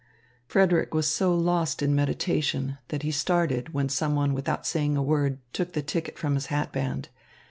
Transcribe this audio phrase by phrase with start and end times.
[0.47, 5.37] Frederick was so lost in meditation that he started when someone without saying a word
[5.53, 7.09] took the ticket from his hatband.